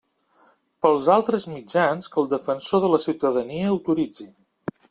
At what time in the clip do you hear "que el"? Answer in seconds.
2.15-2.31